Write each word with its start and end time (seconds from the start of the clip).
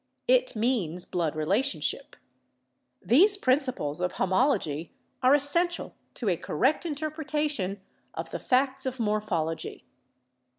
It 0.27 0.55
means 0.55 1.05
blood 1.05 1.35
relationship. 1.35 2.15
These 3.03 3.37
principles 3.37 4.01
of 4.01 4.13
homology 4.13 4.93
are 5.21 5.35
essential 5.35 5.93
to 6.15 6.27
a 6.27 6.37
correct 6.37 6.87
interpretation 6.87 7.79
of 8.15 8.31
the 8.31 8.39
facts 8.39 8.87
of 8.87 8.99
morphology. 8.99 9.85